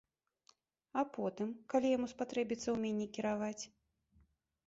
А 1.01 1.01
потым, 1.17 1.51
калі 1.73 1.91
яму 1.97 2.07
спатрэбіцца 2.13 2.67
ўменне 2.77 3.07
кіраваць? 3.17 3.63